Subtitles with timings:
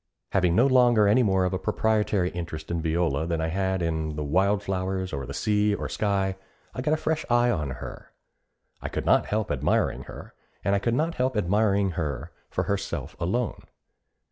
[0.31, 4.15] Having no longer any more of a proprietary interest in Viola than I had in
[4.15, 6.37] the wild flowers, or the sea, or sky,
[6.73, 8.11] I got a fresh eye on her.
[8.81, 10.33] I could not help admiring her,
[10.63, 13.61] and I could not help admiring her for herself alone.